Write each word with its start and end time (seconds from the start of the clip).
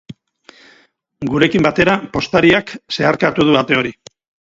Gurekin 1.33 1.67
batera, 1.69 1.99
postariak 2.17 2.77
zeharkatu 2.99 3.51
du 3.51 3.65
ate 3.65 3.83
hori. 3.83 3.99